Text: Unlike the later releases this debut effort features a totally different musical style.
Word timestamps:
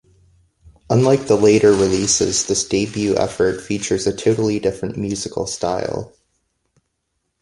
Unlike 0.89 1.27
the 1.27 1.35
later 1.37 1.69
releases 1.69 2.47
this 2.47 2.67
debut 2.67 3.15
effort 3.17 3.61
features 3.61 4.07
a 4.07 4.15
totally 4.17 4.57
different 4.59 4.97
musical 4.97 5.45
style. 5.45 6.11